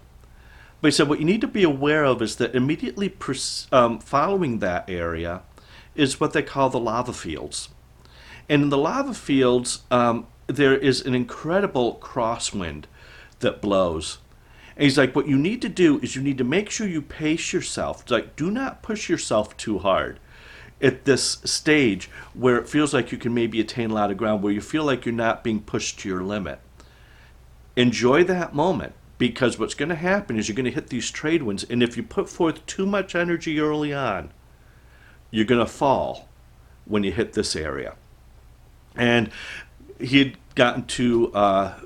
But 0.81 0.89
he 0.89 0.91
said 0.91 1.09
what 1.09 1.19
you 1.19 1.25
need 1.25 1.41
to 1.41 1.47
be 1.47 1.63
aware 1.63 2.05
of 2.05 2.21
is 2.21 2.37
that 2.37 2.55
immediately 2.55 3.09
pers- 3.09 3.67
um, 3.71 3.99
following 3.99 4.59
that 4.59 4.89
area 4.89 5.41
is 5.95 6.19
what 6.19 6.33
they 6.33 6.41
call 6.41 6.69
the 6.69 6.79
lava 6.79 7.11
fields. 7.11 7.69
And 8.47 8.63
in 8.63 8.69
the 8.69 8.77
lava 8.77 9.13
fields, 9.13 9.83
um, 9.91 10.25
there 10.47 10.75
is 10.75 11.01
an 11.05 11.13
incredible 11.13 11.99
crosswind 12.01 12.85
that 13.39 13.61
blows. 13.61 14.19
And 14.79 14.85
he's 14.85 14.97
like, 14.97 15.13
what 15.13 15.27
you 15.27 15.37
need 15.37 15.61
to 15.63 15.67
do 15.67 15.99
is 15.99 16.15
you 16.15 16.21
need 16.21 16.37
to 16.37 16.45
make 16.45 16.69
sure 16.69 16.87
you 16.87 17.01
pace 17.01 17.51
yourself. 17.51 18.03
It's 18.03 18.11
like, 18.11 18.37
do 18.37 18.49
not 18.49 18.81
push 18.81 19.09
yourself 19.09 19.57
too 19.57 19.79
hard 19.79 20.21
at 20.81 21.03
this 21.03 21.39
stage 21.43 22.09
where 22.33 22.57
it 22.57 22.69
feels 22.69 22.93
like 22.93 23.11
you 23.11 23.17
can 23.17 23.33
maybe 23.33 23.59
attain 23.59 23.91
a 23.91 23.93
lot 23.93 24.09
of 24.09 24.15
ground, 24.15 24.41
where 24.41 24.53
you 24.53 24.61
feel 24.61 24.85
like 24.85 25.05
you're 25.05 25.13
not 25.13 25.43
being 25.43 25.59
pushed 25.59 25.99
to 25.99 26.07
your 26.07 26.23
limit. 26.23 26.61
Enjoy 27.75 28.23
that 28.23 28.55
moment 28.55 28.93
because 29.17 29.59
what's 29.59 29.73
going 29.73 29.89
to 29.89 29.95
happen 29.95 30.39
is 30.39 30.47
you're 30.47 30.55
going 30.55 30.63
to 30.63 30.71
hit 30.71 30.87
these 30.87 31.11
trade 31.11 31.43
winds, 31.43 31.65
and 31.65 31.83
if 31.83 31.97
you 31.97 32.03
put 32.03 32.29
forth 32.29 32.65
too 32.65 32.85
much 32.85 33.15
energy 33.15 33.59
early 33.59 33.93
on, 33.93 34.31
you're 35.29 35.43
going 35.43 35.59
to 35.59 35.69
fall 35.69 36.29
when 36.85 37.03
you 37.03 37.11
hit 37.11 37.33
this 37.33 37.53
area. 37.53 37.95
And 38.95 39.29
he 39.99 40.19
had 40.19 40.37
gotten 40.55 40.85
to 40.85 41.33
uh, 41.33 41.79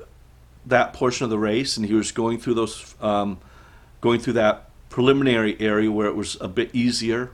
that 0.65 0.93
portion 0.93 1.23
of 1.23 1.29
the 1.29 1.39
race, 1.39 1.77
and 1.77 1.85
he 1.85 1.93
was 1.93 2.11
going 2.11 2.39
through 2.39 2.53
those, 2.53 2.95
um, 3.01 3.39
going 4.01 4.19
through 4.19 4.33
that 4.33 4.69
preliminary 4.89 5.59
area 5.59 5.91
where 5.91 6.07
it 6.07 6.15
was 6.15 6.37
a 6.39 6.47
bit 6.47 6.69
easier, 6.73 7.31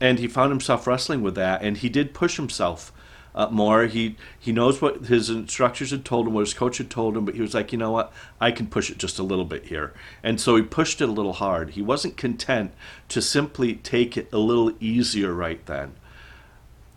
and 0.00 0.18
he 0.18 0.26
found 0.26 0.50
himself 0.50 0.86
wrestling 0.86 1.22
with 1.22 1.34
that, 1.34 1.62
and 1.62 1.78
he 1.78 1.88
did 1.88 2.14
push 2.14 2.36
himself 2.36 2.92
uh, 3.34 3.48
more. 3.50 3.86
He 3.86 4.16
he 4.38 4.52
knows 4.52 4.82
what 4.82 5.06
his 5.06 5.30
instructors 5.30 5.90
had 5.90 6.04
told 6.04 6.26
him, 6.26 6.34
what 6.34 6.40
his 6.40 6.54
coach 6.54 6.78
had 6.78 6.90
told 6.90 7.16
him, 7.16 7.24
but 7.24 7.34
he 7.34 7.40
was 7.40 7.54
like, 7.54 7.72
you 7.72 7.78
know 7.78 7.92
what, 7.92 8.12
I 8.40 8.50
can 8.50 8.66
push 8.66 8.90
it 8.90 8.98
just 8.98 9.18
a 9.18 9.22
little 9.22 9.44
bit 9.44 9.66
here, 9.66 9.92
and 10.22 10.40
so 10.40 10.56
he 10.56 10.62
pushed 10.62 11.00
it 11.00 11.08
a 11.08 11.12
little 11.12 11.34
hard. 11.34 11.70
He 11.70 11.82
wasn't 11.82 12.16
content 12.16 12.72
to 13.08 13.22
simply 13.22 13.74
take 13.74 14.16
it 14.16 14.28
a 14.32 14.38
little 14.38 14.72
easier 14.80 15.32
right 15.32 15.64
then. 15.66 15.92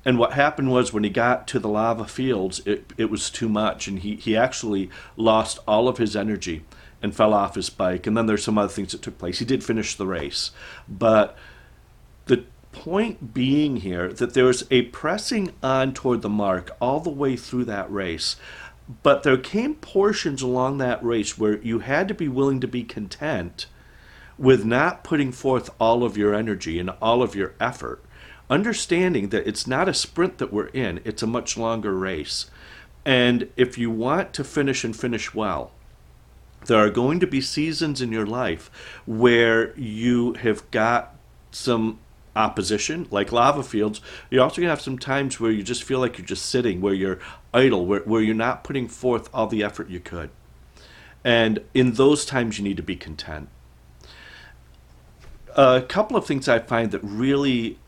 And 0.06 0.20
what 0.20 0.34
happened 0.34 0.72
was 0.72 0.94
when 0.94 1.04
he 1.04 1.10
got 1.10 1.48
to 1.48 1.60
the 1.60 1.68
lava 1.68 2.06
fields, 2.06 2.62
it, 2.66 2.94
it 2.96 3.10
was 3.10 3.32
too 3.32 3.50
much, 3.50 3.88
and 3.88 4.00
he, 4.00 4.16
he 4.16 4.38
actually 4.38 4.92
lost 5.18 5.58
all 5.68 5.88
of 5.88 5.98
his 5.98 6.16
energy 6.16 6.64
and 7.02 7.16
fell 7.16 7.34
off 7.34 7.56
his 7.56 7.72
bike. 7.72 8.06
And 8.06 8.16
then 8.16 8.28
there's 8.28 8.44
some 8.44 8.58
other 8.58 8.70
things 8.70 8.92
that 8.92 9.02
took 9.02 9.18
place. 9.18 9.40
He 9.40 9.46
did 9.46 9.64
finish 9.64 9.96
the 9.96 10.06
race, 10.06 10.52
but 10.88 11.36
the 12.28 12.46
point 12.72 13.34
being 13.34 13.78
here 13.78 14.14
that 14.14 14.34
there 14.36 14.46
was 14.46 14.66
a 14.70 14.84
pressing 14.84 15.52
on 15.64 15.94
toward 15.94 16.22
the 16.22 16.30
mark 16.30 16.70
all 16.80 17.00
the 17.00 17.10
way 17.10 17.36
through 17.36 17.66
that 17.66 17.92
race. 17.92 18.36
But 19.02 19.24
there 19.24 19.38
came 19.38 19.76
portions 19.76 20.44
along 20.44 20.78
that 20.78 21.04
race 21.04 21.38
where 21.38 21.60
you 21.62 21.80
had 21.80 22.08
to 22.10 22.14
be 22.14 22.28
willing 22.28 22.60
to 22.60 22.68
be 22.68 22.84
content 22.84 23.66
with 24.38 24.66
not 24.66 25.04
putting 25.04 25.32
forth 25.32 25.72
all 25.80 26.04
of 26.04 26.18
your 26.18 26.36
energy 26.36 26.78
and 26.78 26.92
all 27.02 27.24
of 27.24 27.34
your 27.34 27.56
effort 27.60 28.05
understanding 28.50 29.30
that 29.30 29.48
it's 29.48 29.68
not 29.68 29.90
a 29.90 29.94
sprint 29.94 30.38
that 30.38 30.54
we're 30.54 30.68
in, 30.68 31.02
it's 31.04 31.24
a 31.24 31.28
much 31.28 31.58
longer 31.58 31.94
race. 31.94 32.50
And 33.06 33.50
if 33.56 33.78
you 33.78 33.92
want 33.92 34.34
to 34.34 34.44
finish 34.44 34.84
and 34.84 34.96
finish 34.96 35.34
well, 35.34 35.72
there 36.66 36.80
are 36.80 36.90
going 36.90 37.20
to 37.20 37.28
be 37.28 37.42
seasons 37.42 38.02
in 38.02 38.12
your 38.12 38.26
life 38.26 38.72
where 39.06 39.78
you 39.78 40.34
have 40.34 40.70
got 40.72 41.16
some 41.52 42.00
opposition, 42.36 43.08
like 43.12 43.32
lava 43.32 43.64
fields. 43.64 44.02
You're 44.30 44.44
also 44.44 44.58
going 44.58 44.68
to 44.68 44.72
have 44.72 44.82
some 44.82 45.00
times 45.00 45.40
where 45.40 45.52
you 45.52 45.64
just 45.64 45.84
feel 45.84 46.00
like 46.00 46.18
you're 46.18 46.28
just 46.28 46.48
sitting, 46.48 46.82
where 46.82 46.94
you're 46.94 47.20
idle, 47.54 47.86
where, 47.86 48.02
where 48.02 48.22
you're 48.22 48.36
not 48.36 48.64
putting 48.64 48.88
forth 48.88 49.30
all 49.34 49.48
the 49.48 49.64
effort 49.64 49.90
you 49.90 50.00
could. 50.00 50.30
And 51.24 51.64
in 51.74 51.94
those 51.94 52.26
times, 52.26 52.58
you 52.58 52.64
need 52.64 52.78
to 52.78 52.84
be 52.84 52.96
content. 52.96 53.50
A 55.56 55.82
couple 55.88 56.18
of 56.18 56.26
things 56.26 56.50
I 56.50 56.60
find 56.60 56.92
that 56.92 57.00
really 57.04 57.80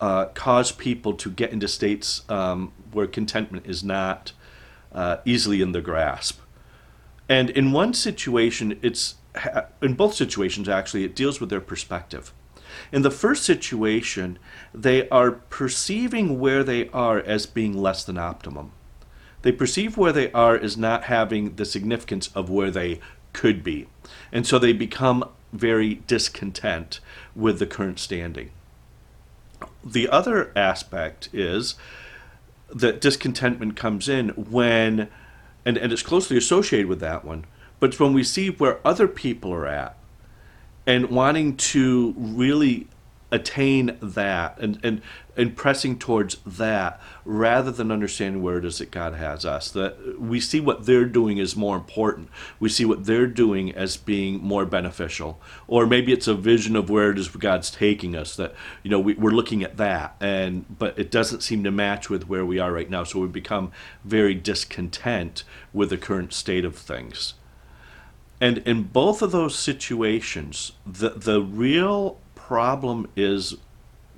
uh, 0.00 0.26
cause 0.26 0.72
people 0.72 1.14
to 1.14 1.30
get 1.30 1.52
into 1.52 1.68
states 1.68 2.22
um, 2.28 2.72
where 2.92 3.06
contentment 3.06 3.66
is 3.66 3.82
not 3.82 4.32
uh, 4.92 5.18
easily 5.24 5.62
in 5.62 5.72
their 5.72 5.82
grasp. 5.82 6.40
And 7.28 7.50
in 7.50 7.72
one 7.72 7.94
situation, 7.94 8.78
it's 8.82 9.16
in 9.82 9.94
both 9.94 10.14
situations 10.14 10.68
actually, 10.68 11.04
it 11.04 11.14
deals 11.14 11.40
with 11.40 11.50
their 11.50 11.60
perspective. 11.60 12.32
In 12.92 13.02
the 13.02 13.10
first 13.10 13.44
situation, 13.44 14.38
they 14.72 15.08
are 15.08 15.30
perceiving 15.32 16.38
where 16.38 16.62
they 16.62 16.88
are 16.90 17.18
as 17.18 17.46
being 17.46 17.76
less 17.76 18.04
than 18.04 18.18
optimum. 18.18 18.72
They 19.42 19.52
perceive 19.52 19.96
where 19.96 20.12
they 20.12 20.30
are 20.32 20.56
as 20.56 20.76
not 20.76 21.04
having 21.04 21.56
the 21.56 21.64
significance 21.64 22.28
of 22.34 22.50
where 22.50 22.70
they 22.70 23.00
could 23.32 23.62
be. 23.62 23.86
And 24.32 24.46
so 24.46 24.58
they 24.58 24.72
become 24.72 25.28
very 25.52 25.94
discontent 26.06 27.00
with 27.34 27.58
the 27.58 27.66
current 27.66 27.98
standing 27.98 28.50
the 29.92 30.08
other 30.08 30.52
aspect 30.56 31.28
is 31.32 31.76
that 32.74 33.00
discontentment 33.00 33.76
comes 33.76 34.08
in 34.08 34.30
when, 34.30 35.08
and, 35.64 35.76
and 35.76 35.92
it's 35.92 36.02
closely 36.02 36.36
associated 36.36 36.88
with 36.88 37.00
that 37.00 37.24
one, 37.24 37.44
but 37.78 37.90
it's 37.90 38.00
when 38.00 38.12
we 38.12 38.24
see 38.24 38.50
where 38.50 38.80
other 38.84 39.06
people 39.06 39.52
are 39.52 39.66
at 39.66 39.96
and 40.86 41.10
wanting 41.10 41.56
to 41.56 42.14
really 42.16 42.88
attain 43.32 43.98
that 44.00 44.56
and, 44.58 44.78
and 44.84 45.02
and 45.36 45.54
pressing 45.54 45.98
towards 45.98 46.36
that 46.46 46.98
rather 47.24 47.70
than 47.70 47.90
understanding 47.92 48.42
where 48.42 48.56
it 48.56 48.64
is 48.64 48.78
that 48.78 48.90
God 48.90 49.14
has 49.14 49.44
us. 49.44 49.70
That 49.70 50.18
we 50.18 50.40
see 50.40 50.60
what 50.60 50.86
they're 50.86 51.04
doing 51.04 51.36
is 51.36 51.54
more 51.54 51.76
important. 51.76 52.30
We 52.58 52.70
see 52.70 52.86
what 52.86 53.04
they're 53.04 53.26
doing 53.26 53.74
as 53.74 53.98
being 53.98 54.42
more 54.42 54.64
beneficial. 54.64 55.38
Or 55.68 55.86
maybe 55.86 56.12
it's 56.12 56.26
a 56.26 56.34
vision 56.34 56.74
of 56.74 56.88
where 56.88 57.10
it 57.10 57.18
is 57.18 57.28
God's 57.28 57.70
taking 57.70 58.16
us 58.16 58.34
that, 58.36 58.54
you 58.82 58.90
know, 58.90 59.00
we, 59.00 59.12
we're 59.14 59.30
looking 59.30 59.62
at 59.62 59.76
that 59.76 60.16
and 60.20 60.64
but 60.78 60.98
it 60.98 61.10
doesn't 61.10 61.42
seem 61.42 61.62
to 61.64 61.70
match 61.70 62.08
with 62.08 62.28
where 62.28 62.46
we 62.46 62.58
are 62.58 62.72
right 62.72 62.88
now. 62.88 63.04
So 63.04 63.20
we 63.20 63.28
become 63.28 63.72
very 64.04 64.34
discontent 64.34 65.44
with 65.74 65.90
the 65.90 65.98
current 65.98 66.32
state 66.32 66.64
of 66.64 66.76
things. 66.76 67.34
And 68.40 68.58
in 68.58 68.84
both 68.84 69.22
of 69.22 69.32
those 69.32 69.58
situations, 69.58 70.72
the 70.86 71.10
the 71.10 71.42
real 71.42 72.18
problem 72.46 73.08
is 73.16 73.56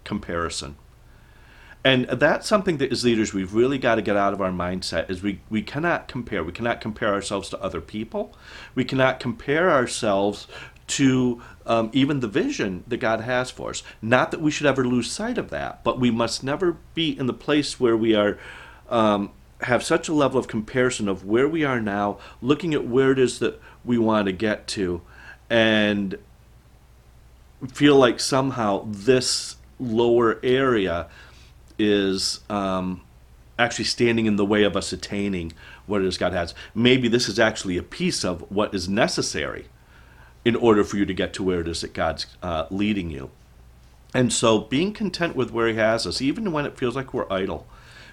comparison. 0.05 0.77
And 1.83 2.05
that's 2.05 2.47
something 2.47 2.77
that 2.77 2.93
as 2.93 3.03
leaders 3.03 3.33
we've 3.33 3.55
really 3.55 3.79
got 3.79 3.95
to 3.95 4.03
get 4.03 4.19
out 4.19 4.35
of 4.35 4.43
our 4.43 4.51
mindset 4.51 5.09
is 5.09 5.23
we, 5.23 5.41
we 5.49 5.63
cannot 5.63 6.09
compare. 6.09 6.45
We 6.45 6.53
cannot 6.53 6.83
compare 6.83 7.15
ourselves 7.15 7.49
to 7.51 7.63
other 7.63 7.81
people. 7.81 8.37
We 8.75 8.85
cannot 8.85 9.19
compare 9.19 9.71
ourselves 9.71 10.47
to 10.89 11.41
um, 11.65 11.89
even 11.95 12.21
the 12.21 12.29
vision 12.29 12.85
that 12.87 12.99
God 12.99 13.23
has 13.23 13.51
for 13.51 13.71
us. 13.71 13.83
Not 14.03 14.31
that 14.33 14.43
we 14.43 14.51
should 14.51 14.67
ever 14.67 14.85
lose 14.85 15.11
sight 15.11 15.39
of 15.39 15.49
that, 15.49 15.83
but 15.83 15.99
we 15.99 16.11
must 16.11 16.45
never 16.45 16.77
be 16.93 17.19
in 17.19 17.27
the 17.27 17.33
place 17.33 17.81
where 17.81 17.97
we 17.97 18.15
are 18.15 18.39
um, 18.91 19.31
have 19.63 19.83
such 19.83 20.07
a 20.07 20.13
level 20.13 20.39
of 20.39 20.49
comparison 20.49 21.09
of 21.09 21.25
where 21.25 21.49
we 21.49 21.65
are 21.65 21.81
now, 21.81 22.19
looking 22.43 22.75
at 22.75 22.87
where 22.87 23.11
it 23.11 23.19
is 23.19 23.39
that 23.39 23.59
we 23.87 23.97
want 23.97 24.27
to 24.27 24.33
get 24.33 24.67
to, 24.67 25.01
and 25.49 26.19
feel 27.67 27.97
like 27.97 28.21
somehow 28.21 28.85
this 28.87 29.57
lower 29.81 30.39
area 30.43 31.09
is 31.79 32.41
um, 32.49 33.03
actually 33.59 33.85
standing 33.85 34.27
in 34.27 34.37
the 34.37 34.45
way 34.45 34.63
of 34.63 34.77
us 34.77 34.93
attaining 34.93 35.53
what 35.87 36.01
it 36.01 36.07
is 36.07 36.19
God 36.19 36.33
has. 36.33 36.55
Maybe 36.75 37.09
this 37.09 37.29
is 37.29 37.39
actually 37.39 37.77
a 37.77 37.83
piece 37.83 38.25
of 38.25 38.51
what 38.51 38.75
is 38.75 38.89
necessary 38.89 39.67
in 40.45 40.55
order 40.57 40.85
for 40.85 40.97
you 40.97 41.05
to 41.05 41.15
get 41.15 41.33
to 41.35 41.43
where 41.43 41.61
it 41.61 41.69
is 41.69 41.81
that 41.81 41.93
God's 41.93 42.27
uh, 42.43 42.67
leading 42.71 43.11
you. 43.11 43.31
And 44.15 44.33
so 44.33 44.61
being 44.61 44.93
content 44.93 45.37
with 45.37 45.51
where 45.51 45.69
He 45.69 45.75
has 45.75 46.07
us, 46.07 46.23
even 46.23 46.53
when 46.53 46.65
it 46.65 46.79
feels 46.79 46.97
like 46.97 47.13
we're 47.13 47.31
idle, 47.31 47.67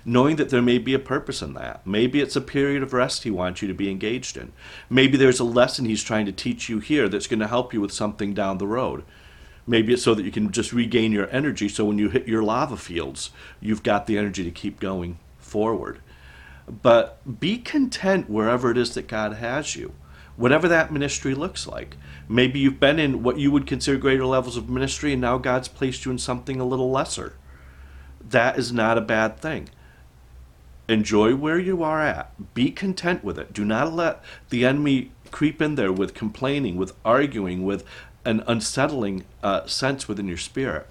knowing 0.04 0.36
that 0.36 0.50
there 0.50 0.62
may 0.62 0.78
be 0.78 0.94
a 0.94 1.00
purpose 1.00 1.42
in 1.42 1.54
that. 1.54 1.86
Maybe 1.86 2.22
it's 2.22 2.36
a 2.36 2.42
period 2.42 2.84
of 2.84 2.94
rest 2.94 3.24
He 3.24 3.32
wants 3.32 3.62
you 3.62 3.68
to 3.68 3.74
be 3.74 3.90
engaged 3.90 4.38
in. 4.38 4.52
Maybe 4.90 5.18
there's 5.18 5.40
a 5.40 5.46
lesson 5.46 5.86
He's 5.86 6.04
trying 6.04 6.26
to 6.26 6.32
teach 6.32 6.68
you 6.70 6.80
here 6.80 7.08
that's 7.08 7.28
going 7.28 7.40
to 7.40 7.48
help 7.48 7.74
you 7.74 7.82
with 7.82 7.92
something 7.92 8.34
down 8.34 8.58
the 8.58 8.68
road. 8.68 9.04
Maybe 9.68 9.94
it's 9.94 10.04
so 10.04 10.14
that 10.14 10.24
you 10.24 10.32
can 10.32 10.52
just 10.52 10.74
regain 10.74 11.12
your 11.12 11.30
energy. 11.30 11.68
So 11.70 11.86
when 11.86 11.98
you 11.98 12.10
hit 12.10 12.28
your 12.28 12.44
lava 12.44 12.78
fields, 12.78 13.32
you've 13.60 13.84
got 13.84 14.06
the 14.06 14.18
energy 14.18 14.44
to 14.44 14.52
keep 14.52 14.80
going 14.80 15.18
forward. 15.40 16.00
But 16.68 17.40
be 17.40 17.58
content 17.58 18.30
wherever 18.30 18.72
it 18.72 18.78
is 18.78 18.94
that 18.94 19.08
God 19.08 19.34
has 19.34 19.76
you, 19.76 19.94
whatever 20.36 20.68
that 20.68 20.92
ministry 20.92 21.34
looks 21.34 21.68
like. 21.68 21.98
Maybe 22.28 22.60
you've 22.60 22.80
been 22.80 23.00
in 23.00 23.24
what 23.24 23.38
you 23.38 23.52
would 23.52 23.68
consider 23.68 23.98
greater 23.98 24.26
levels 24.26 24.58
of 24.58 24.70
ministry, 24.70 25.14
and 25.14 25.22
now 25.22 25.38
God's 25.38 25.68
placed 25.68 26.06
you 26.06 26.12
in 26.12 26.18
something 26.18 26.60
a 26.60 26.66
little 26.66 26.92
lesser. 26.92 27.34
That 28.20 28.58
is 28.58 28.72
not 28.72 28.98
a 28.98 29.02
bad 29.02 29.40
thing. 29.40 29.70
Enjoy 30.88 31.36
where 31.36 31.60
you 31.60 31.84
are 31.84 32.02
at. 32.02 32.54
Be 32.54 32.72
content 32.72 33.24
with 33.24 33.40
it. 33.40 33.54
Do 33.54 33.66
not 33.66 33.94
let 33.94 34.24
the 34.50 34.66
enemy 34.66 35.12
creep 35.32 35.62
in 35.62 35.76
there 35.76 35.92
with 35.92 36.14
complaining, 36.14 36.78
with 36.78 36.94
arguing, 37.04 37.64
with 37.64 37.84
an 38.26 38.44
unsettling 38.48 39.26
uh, 39.44 39.66
sense 39.66 40.08
within 40.08 40.28
your 40.28 40.38
spirit. 40.38 40.88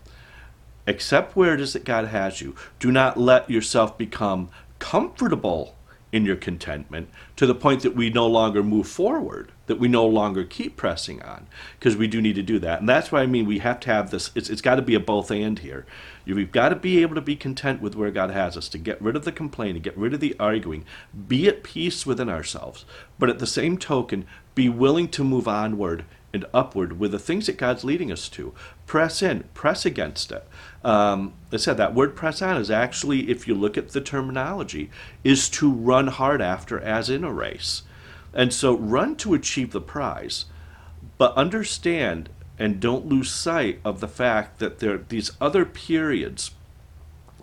Accept 0.87 1.35
where 1.35 1.55
it 1.55 1.61
is 1.61 1.73
that 1.73 1.85
God 1.85 2.09
has 2.09 2.41
you. 2.41 2.55
Do 2.79 2.93
not 2.93 3.19
let 3.19 3.51
yourself 3.51 3.97
become 3.97 4.51
comfortable 4.79 5.77
in 6.15 6.25
your 6.25 6.37
contentment 6.37 7.09
to 7.35 7.45
the 7.45 7.55
point 7.57 7.83
that 7.83 7.97
we 7.97 8.09
no 8.09 8.25
longer 8.25 8.63
move 8.63 8.87
forward, 8.87 9.51
that 9.67 9.81
we 9.81 9.89
no 9.89 10.07
longer 10.07 10.45
keep 10.45 10.77
pressing 10.77 11.21
on, 11.23 11.49
because 11.77 11.97
we 11.97 12.07
do 12.07 12.23
need 12.23 12.37
to 12.37 12.43
do 12.43 12.61
that. 12.61 12.79
And 12.79 12.89
that's 12.89 13.11
why 13.11 13.23
I 13.23 13.27
mean 13.27 13.47
we 13.47 13.59
have 13.59 13.81
to 13.81 13.91
have 13.91 14.13
this, 14.13 14.31
it's, 14.37 14.49
it's 14.49 14.63
got 14.63 14.77
to 14.77 14.83
be 14.83 14.95
a 14.95 15.01
both 15.01 15.33
and 15.33 15.59
here. 15.59 15.87
We've 16.25 16.53
got 16.53 16.69
to 16.69 16.77
be 16.77 17.03
able 17.03 17.17
to 17.17 17.21
be 17.21 17.35
content 17.35 17.83
with 17.83 17.97
where 17.97 18.13
God 18.13 18.31
has 18.31 18.57
us, 18.57 18.69
to 18.69 18.79
get 18.79 19.03
rid 19.03 19.17
of 19.17 19.25
the 19.25 19.33
complaining, 19.33 19.83
get 19.83 19.99
rid 19.99 20.15
of 20.15 20.21
the 20.21 20.37
arguing, 20.39 20.85
be 21.27 21.49
at 21.49 21.65
peace 21.65 22.07
within 22.07 22.29
ourselves. 22.29 22.85
But 23.19 23.29
at 23.29 23.41
the 23.41 23.47
same 23.47 23.77
token, 23.77 24.25
be 24.55 24.69
willing 24.69 25.09
to 25.09 25.25
move 25.25 25.49
onward 25.49 26.05
and 26.35 26.45
upward 26.53 26.99
with 26.99 27.13
the 27.13 27.19
things 27.19 27.47
that 27.47 27.57
God's 27.57 27.85
leading 27.85 28.11
us 28.11 28.29
to. 28.31 28.53
Press 28.87 29.23
in, 29.23 29.45
press 29.55 29.87
against 29.87 30.33
it. 30.33 30.47
Um, 30.83 31.33
I 31.53 31.57
said 31.57 31.77
that 31.79 31.95
word 31.95 32.17
press 32.17 32.43
on 32.43 32.57
is 32.57 32.71
actually, 32.71 33.31
if 33.31 33.49
you 33.49 33.55
look 33.55 33.79
at 33.79 33.91
the 33.91 34.01
terminology, 34.01 34.91
is 35.23 35.49
to 35.51 35.73
run 35.73 36.09
hard 36.09 36.43
after 36.43 36.79
as 36.79 37.09
in 37.09 37.23
a 37.25 37.33
race. 37.33 37.83
And 38.35 38.53
so 38.53 38.77
run 38.77 39.15
to 39.17 39.33
achieve 39.33 39.71
the 39.71 39.81
prize, 39.81 40.47
but 41.17 41.35
understand 41.37 42.29
and 42.59 42.81
don't 42.81 43.07
lose 43.07 43.31
sight 43.31 43.81
of 43.85 44.01
the 44.01 44.09
fact 44.09 44.59
that 44.59 44.81
there 44.81 44.95
are 44.95 45.05
these 45.09 45.31
other 45.41 45.65
periods 45.65 46.51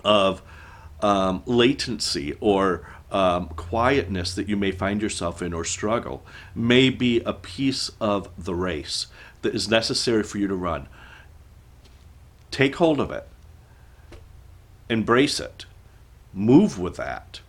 of 0.03 0.41
um, 1.01 1.43
latency 1.45 2.35
or 2.39 2.87
um, 3.11 3.49
quietness 3.49 4.33
that 4.35 4.47
you 4.47 4.55
may 4.55 4.71
find 4.71 5.01
yourself 5.01 5.41
in 5.41 5.53
or 5.53 5.65
struggle 5.65 6.25
may 6.55 6.89
be 6.89 7.19
a 7.21 7.33
piece 7.33 7.91
of 7.99 8.29
the 8.37 8.55
race 8.55 9.07
that 9.41 9.55
is 9.55 9.69
necessary 9.69 10.23
for 10.23 10.37
you 10.37 10.47
to 10.47 10.55
run. 10.55 10.87
Take 12.49 12.75
hold 12.75 12.99
of 12.99 13.11
it, 13.11 13.27
embrace 14.89 15.39
it, 15.39 15.65
move 16.33 16.79
with 16.79 16.95
that, 16.97 17.41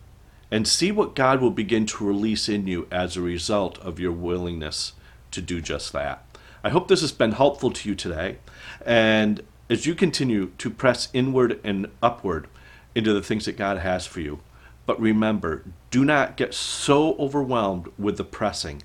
and 0.51 0.67
see 0.67 0.91
what 0.91 1.15
God 1.15 1.41
will 1.41 1.51
begin 1.51 1.85
to 1.87 2.05
release 2.05 2.47
in 2.47 2.67
you 2.67 2.87
as 2.91 3.15
a 3.15 3.21
result 3.21 3.77
of 3.79 3.99
your 3.99 4.11
willingness 4.11 4.93
to 5.31 5.41
do 5.41 5.61
just 5.61 5.91
that. 5.93 6.23
I 6.63 6.69
hope 6.69 6.87
this 6.87 7.01
has 7.01 7.11
been 7.11 7.33
helpful 7.33 7.71
to 7.71 7.89
you 7.89 7.95
today. 7.95 8.37
And 8.85 9.43
as 9.69 9.85
you 9.85 9.95
continue 9.95 10.51
to 10.57 10.69
press 10.69 11.09
inward 11.13 11.59
and 11.63 11.87
upward 12.01 12.47
into 12.95 13.13
the 13.13 13.21
things 13.21 13.45
that 13.45 13.57
God 13.57 13.79
has 13.79 14.05
for 14.05 14.21
you, 14.21 14.39
but 14.85 14.99
remember, 14.99 15.63
do 15.91 16.03
not 16.03 16.37
get 16.37 16.53
so 16.53 17.15
overwhelmed 17.17 17.89
with 17.97 18.17
the 18.17 18.23
pressing 18.23 18.83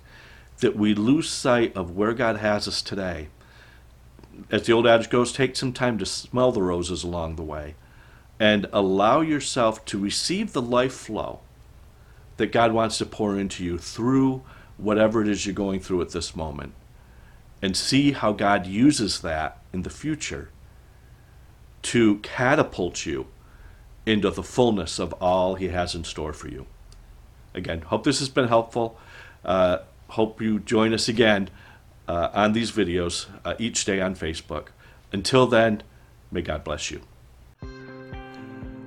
that 0.60 0.76
we 0.76 0.94
lose 0.94 1.28
sight 1.28 1.76
of 1.76 1.96
where 1.96 2.12
God 2.12 2.36
has 2.36 2.68
us 2.68 2.82
today. 2.82 3.28
As 4.50 4.66
the 4.66 4.72
old 4.72 4.86
adage 4.86 5.10
goes, 5.10 5.32
take 5.32 5.56
some 5.56 5.72
time 5.72 5.98
to 5.98 6.06
smell 6.06 6.52
the 6.52 6.62
roses 6.62 7.02
along 7.02 7.36
the 7.36 7.42
way 7.42 7.74
and 8.38 8.66
allow 8.72 9.20
yourself 9.20 9.84
to 9.86 9.98
receive 9.98 10.52
the 10.52 10.62
life 10.62 10.92
flow 10.92 11.40
that 12.36 12.52
God 12.52 12.72
wants 12.72 12.98
to 12.98 13.06
pour 13.06 13.36
into 13.36 13.64
you 13.64 13.78
through 13.78 14.42
whatever 14.76 15.20
it 15.20 15.28
is 15.28 15.44
you're 15.44 15.54
going 15.54 15.80
through 15.80 16.02
at 16.02 16.10
this 16.10 16.36
moment. 16.36 16.72
And 17.60 17.76
see 17.76 18.12
how 18.12 18.32
God 18.32 18.66
uses 18.66 19.20
that 19.22 19.58
in 19.72 19.82
the 19.82 19.90
future 19.90 20.50
to 21.82 22.18
catapult 22.18 23.04
you 23.04 23.26
into 24.08 24.30
the 24.30 24.42
fullness 24.42 24.98
of 24.98 25.12
all 25.14 25.54
He 25.54 25.68
has 25.68 25.94
in 25.94 26.04
store 26.04 26.32
for 26.32 26.48
you. 26.48 26.66
Again, 27.54 27.82
hope 27.82 28.04
this 28.04 28.20
has 28.20 28.28
been 28.28 28.48
helpful. 28.48 28.98
Uh, 29.44 29.78
hope 30.08 30.40
you 30.40 30.58
join 30.60 30.94
us 30.94 31.08
again 31.08 31.50
uh, 32.06 32.30
on 32.32 32.52
these 32.52 32.72
videos 32.72 33.26
uh, 33.44 33.54
each 33.58 33.84
day 33.84 34.00
on 34.00 34.14
Facebook. 34.14 34.68
Until 35.12 35.46
then, 35.46 35.82
may 36.30 36.42
God 36.42 36.64
bless 36.64 36.90
you. 36.90 37.02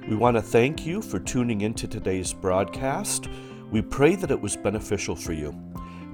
We 0.08 0.16
want 0.16 0.36
to 0.36 0.42
thank 0.42 0.86
you 0.86 1.01
for 1.01 1.20
tuning 1.20 1.62
into 1.62 1.88
today's 1.88 2.34
broadcast. 2.34 3.28
We 3.70 3.82
pray 3.82 4.16
that 4.16 4.32
it 4.32 4.42
was 4.42 4.58
beneficial 4.58 5.16
for 5.16 5.34
you. 5.34 5.54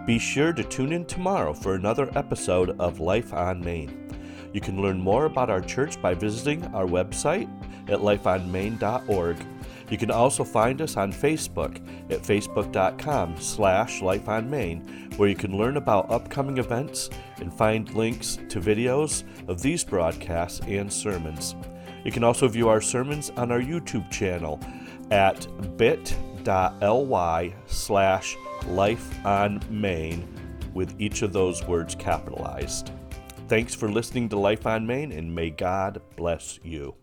Be 0.05 0.19
sure 0.19 0.53
to 0.53 0.63
tune 0.63 0.91
in 0.91 1.05
tomorrow 1.05 1.53
for 1.53 1.75
another 1.75 2.09
episode 2.17 2.79
of 2.79 2.99
Life 2.99 3.33
on 3.33 3.63
Main. 3.63 4.06
You 4.53 4.61
can 4.61 4.81
learn 4.81 4.99
more 4.99 5.25
about 5.25 5.49
our 5.49 5.61
church 5.61 6.01
by 6.01 6.13
visiting 6.13 6.63
our 6.75 6.85
website 6.85 7.49
at 7.89 7.99
lifeonmain.org. 7.99 9.37
You 9.89 9.97
can 9.97 10.11
also 10.11 10.43
find 10.43 10.81
us 10.81 10.97
on 10.97 11.13
Facebook 11.13 11.77
at 12.11 12.21
facebook.com 12.21 13.37
slash 13.37 14.01
lifeonmain, 14.01 15.17
where 15.17 15.29
you 15.29 15.35
can 15.35 15.57
learn 15.57 15.77
about 15.77 16.11
upcoming 16.11 16.57
events 16.57 17.09
and 17.37 17.53
find 17.53 17.93
links 17.93 18.37
to 18.49 18.59
videos 18.59 19.23
of 19.47 19.61
these 19.61 19.83
broadcasts 19.83 20.59
and 20.67 20.91
sermons. 20.91 21.55
You 22.03 22.11
can 22.11 22.23
also 22.23 22.47
view 22.47 22.69
our 22.69 22.81
sermons 22.81 23.31
on 23.31 23.51
our 23.51 23.61
YouTube 23.61 24.09
channel 24.11 24.59
at 25.11 25.47
bit.ly 25.77 27.53
slash 27.67 28.35
lifeonmain 28.61 30.25
with 30.73 30.93
each 30.99 31.21
of 31.21 31.33
those 31.33 31.63
words 31.65 31.95
capitalized. 31.95 32.91
Thanks 33.47 33.73
for 33.73 33.89
listening 33.89 34.27
to 34.29 34.37
Life 34.37 34.67
on 34.67 34.85
Main, 34.85 35.13
and 35.13 35.33
may 35.33 35.51
God 35.51 36.01
bless 36.17 36.59
you. 36.63 36.95